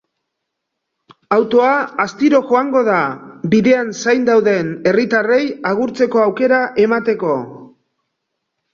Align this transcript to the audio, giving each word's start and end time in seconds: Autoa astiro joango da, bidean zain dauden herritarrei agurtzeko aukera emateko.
Autoa 1.35 1.73
astiro 2.05 2.39
joango 2.53 2.83
da, 2.89 2.97
bidean 3.53 3.93
zain 4.01 4.27
dauden 4.33 4.75
herritarrei 4.93 5.41
agurtzeko 5.75 6.27
aukera 6.27 6.67
emateko. 6.89 7.41